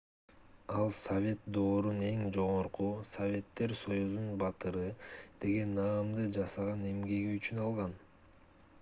[0.77, 4.85] ал совет доорунун эң жогорку советтер союзунун баатыры
[5.45, 7.99] деген наамды жасаган эмгеги үчүн алган